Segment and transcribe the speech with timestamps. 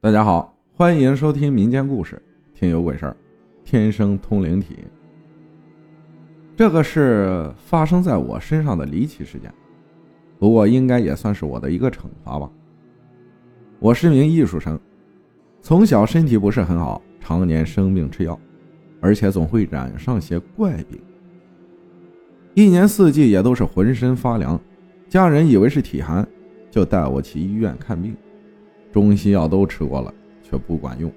[0.00, 2.22] 大家好，欢迎收听民间故事
[2.56, 3.10] 《听有鬼事儿》，
[3.68, 4.78] 天生通灵体。
[6.56, 9.52] 这个是发生在我身上的离奇事件，
[10.38, 12.48] 不过应该也算是我的一个惩罚吧。
[13.80, 14.78] 我是名艺术生，
[15.62, 18.38] 从小身体不是很好，常年生病吃药，
[19.00, 21.00] 而且总会染上些怪病，
[22.54, 24.60] 一年四季也都是浑身发凉。
[25.08, 26.24] 家人以为是体寒，
[26.70, 28.16] 就带我去医院看病。
[28.92, 30.12] 中西药都吃过了，
[30.42, 31.10] 却不管用。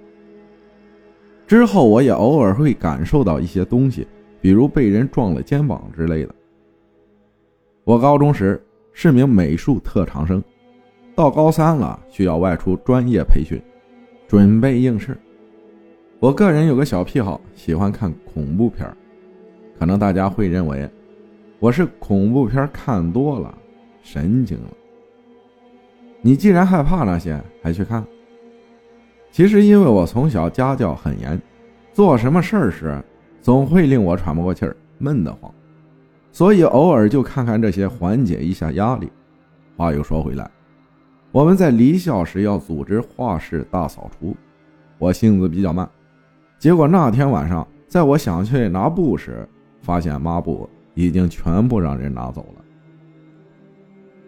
[1.48, 4.08] 之后我也偶尔会感受到一些东西，
[4.40, 6.34] 比如被人撞了肩膀之类的。
[7.84, 8.62] 我高中时
[8.94, 10.42] 是名美术特长生，
[11.16, 13.62] 到高三了需要外出专业培训，
[14.28, 15.18] 准备应试。
[16.20, 18.88] 我个人有个小癖好，喜欢看恐怖片
[19.78, 20.88] 可能大家会认为
[21.60, 23.58] 我是恐怖片看多了，
[24.04, 24.70] 神经了。
[26.22, 28.06] 你既然害怕那些，还去看？
[29.32, 31.42] 其实因为我从小家教很严，
[31.94, 33.02] 做什么事儿时
[33.42, 35.52] 总会令我喘不过气儿，闷得慌，
[36.32, 39.12] 所以偶尔就看看这些，缓解一下压力。
[39.76, 40.48] 话又说回来，
[41.32, 44.36] 我们在离校时要组织画室大扫除，
[45.00, 45.90] 我性子比较慢，
[46.60, 49.48] 结果那天晚上，在我想去拿布时，
[49.82, 52.61] 发现抹布已经全部让人拿走了。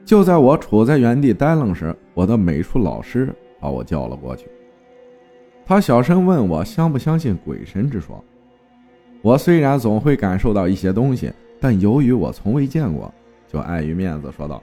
[0.05, 4.47] 就在我处在原地呆愣时，我的美术老师把我叫了过去。
[5.65, 8.21] 他小声问我相不相信鬼神之说。
[9.21, 13.11] 我虽然总会感受到一些东西，但由于我从未见过，
[13.47, 14.61] 就碍于面子说道：“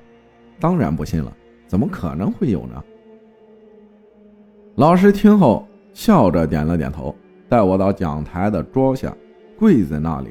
[0.61, 1.35] 当然不信了，
[1.67, 2.85] 怎么可能会有呢？”
[4.77, 7.17] 老师听后笑着点了点头，
[7.49, 9.17] 带我到讲台的桌下
[9.59, 10.29] 柜子那里，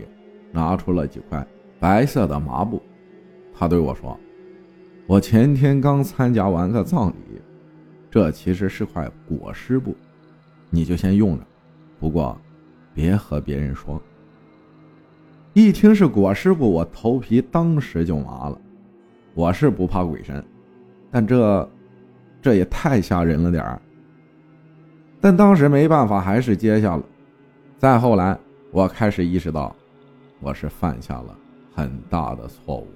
[0.51, 1.43] 拿出了几块
[1.79, 2.79] 白色的麻布。
[3.51, 4.15] 他对我说。
[5.09, 7.41] 我前天刚参加完个葬礼，
[8.11, 9.95] 这其实是块裹尸布，
[10.69, 11.43] 你就先用着，
[11.99, 12.39] 不过
[12.93, 13.99] 别和别人说。
[15.53, 18.61] 一听是裹尸布，我头皮当时就麻了。
[19.33, 20.45] 我是不怕鬼神，
[21.09, 21.67] 但这
[22.39, 23.81] 这也太吓人了点儿。
[25.19, 27.03] 但当时没办法，还是接下了。
[27.79, 28.37] 再后来，
[28.71, 29.75] 我开始意识到，
[30.39, 31.35] 我是犯下了
[31.73, 32.87] 很大的错误。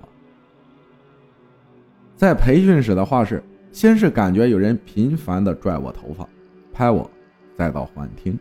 [2.24, 6.26] 在培训室的画室，先是感觉有人频繁地拽我头发、
[6.72, 7.12] 拍我，
[7.54, 8.40] 再到幻听。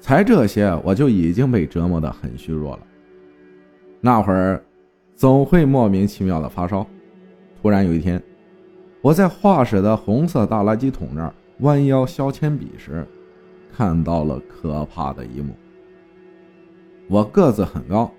[0.00, 2.82] 才这些，我就已经被折磨得很虚弱了。
[4.00, 4.64] 那会儿，
[5.14, 6.86] 总会莫名其妙的发烧。
[7.60, 8.22] 突然有一天，
[9.02, 13.06] 我在画室的红色大垃圾桶那儿弯腰削铅笔时，
[13.70, 15.54] 看到了可怕的一幕。
[17.06, 18.10] 我个子很高。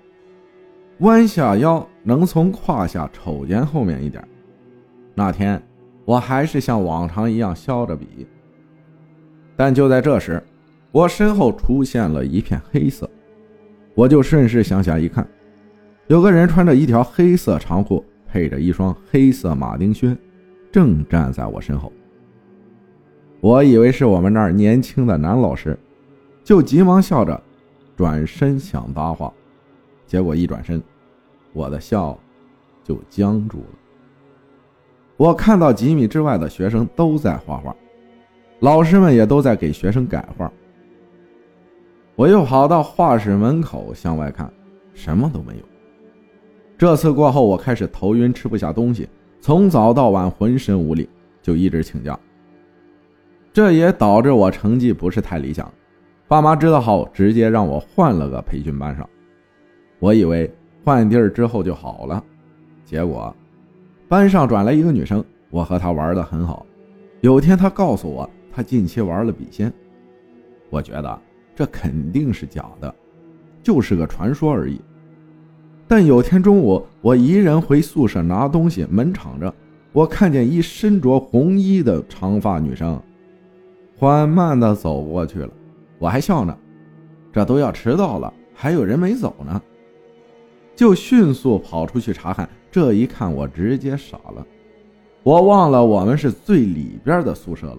[1.00, 4.26] 弯下腰，能从胯下瞅见后面一点。
[5.14, 5.62] 那天，
[6.06, 8.26] 我还是像往常一样削着笔。
[9.54, 10.42] 但就在这时，
[10.90, 13.06] 我身后出现了一片黑色，
[13.94, 15.28] 我就顺势向下一看，
[16.06, 20.16] 有个人穿着一条黑色长裤，配着一双黑色马丁靴，
[20.72, 21.92] 正站在我身后。
[23.42, 25.78] 我以为是我们那儿年轻的男老师，
[26.42, 27.38] 就急忙笑着
[27.94, 29.30] 转身想搭话。
[30.06, 30.82] 结果一转身，
[31.52, 32.18] 我的笑
[32.84, 33.78] 就僵住了。
[35.16, 37.74] 我看到几米之外的学生都在画画，
[38.60, 40.50] 老师们也都在给学生改画。
[42.14, 44.52] 我又跑到画室门口向外看，
[44.94, 45.62] 什么都没有。
[46.76, 49.08] 这次过后，我开始头晕，吃不下东西，
[49.40, 51.08] 从早到晚浑身无力，
[51.42, 52.18] 就一直请假。
[53.52, 55.72] 这也导致我成绩不是太理想，
[56.28, 59.08] 爸妈知道后直接让我换了个培训班上。
[59.98, 60.48] 我以为
[60.84, 62.22] 换地儿之后就好了，
[62.84, 63.34] 结果
[64.08, 66.64] 班上转来一个女生，我和她玩的很好。
[67.20, 69.72] 有天她告诉我，她近期玩了笔仙。
[70.70, 71.20] 我觉得
[71.54, 72.94] 这肯定是假的，
[73.62, 74.80] 就是个传说而已。
[75.86, 79.52] 但有天中午，我一人回宿舍拿东西，门敞着，
[79.92, 83.00] 我看见一身着红衣的长发女生
[83.96, 85.50] 缓慢地走过去了。
[85.98, 86.56] 我还笑呢，
[87.32, 89.60] 这都要迟到了，还有人没走呢。
[90.78, 94.46] 就迅速跑出去查看，这一看我直接傻了，
[95.24, 97.78] 我忘了我们是最里边的宿舍了，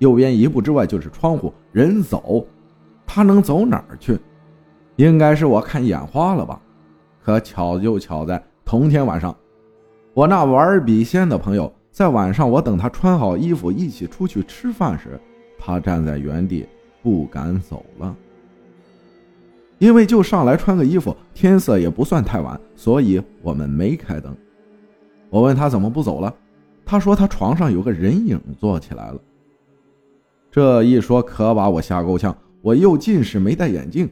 [0.00, 2.46] 右边一步之外就是窗户，人走，
[3.06, 4.18] 他能走哪儿去？
[4.96, 6.60] 应该是我看眼花了吧？
[7.24, 9.34] 可巧就巧在同天晚上，
[10.12, 15.18] 我那玩笔仙的朋友在晚上，我等他穿好衣服一起出去吃饭时，
[15.58, 16.66] 他站在原地
[17.02, 18.14] 不敢走了。
[19.78, 24.34] 因为就上来穿个衣服，天色也不算太晚，所以我们没开灯。
[25.28, 26.34] 我问他怎么不走了，
[26.84, 29.20] 他说他床上有个人影坐起来了。
[30.50, 34.08] 这一说可把我吓够呛，我又近视没戴眼镜，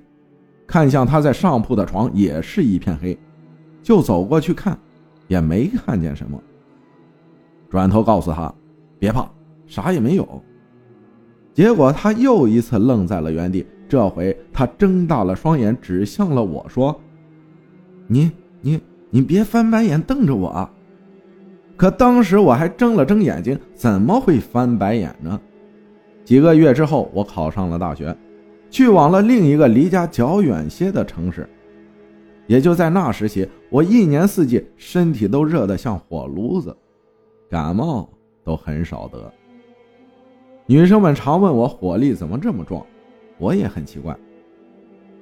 [0.67, 3.19] 看向他在上铺的床也是一片黑，
[3.83, 4.79] 就走过去看，
[5.29, 6.39] 也没看见什么。
[7.71, 8.55] 转头告诉他，
[8.99, 9.27] 别怕，
[9.67, 10.43] 啥也没有。
[11.55, 16.99] 结果他又一次愣在了原地，这回他睁大了双眼，指向了我说
[18.09, 20.71] ：“你你你别翻白眼瞪着我啊！”
[21.77, 25.41] 可当时我还睁了睁眼睛，怎么会翻白眼呢？
[26.25, 28.17] 几个月之后，我考上了大学，
[28.71, 31.49] 去往了另一个离家较远些的城市。
[32.47, 36.77] 也就在那时起，我一年四季身体都热得像火炉子，
[37.51, 38.09] 感冒
[38.45, 39.33] 都很少得。
[40.67, 42.85] 女生们常问我火力怎么这么壮，
[43.39, 44.17] 我也很奇怪。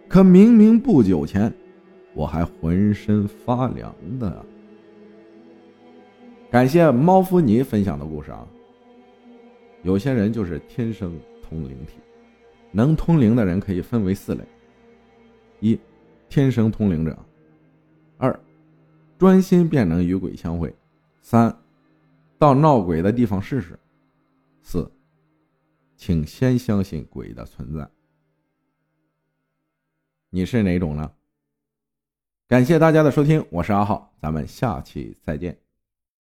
[0.08, 1.52] 可明明不久前，
[2.14, 4.44] 我还浑身发凉的。
[6.50, 8.46] 感谢猫夫尼分享的故事啊。
[9.82, 11.94] 有些人就是天生通灵体，
[12.70, 14.44] 能通灵的人可以分为四类：
[15.60, 15.80] 一、
[16.28, 17.12] 天生通灵者；
[18.18, 18.38] 二、
[19.18, 20.68] 专心便能与鬼相会；
[21.22, 21.56] 三、
[22.38, 23.74] 到闹鬼的地方试试；
[24.62, 24.88] 四、
[25.96, 27.88] 请先相信鬼的存在。
[30.34, 31.12] 你是哪种呢？
[32.48, 35.61] 感谢大家的收听，我是阿浩，咱们下期再见。